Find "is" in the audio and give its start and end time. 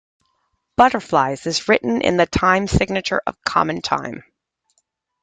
1.45-1.67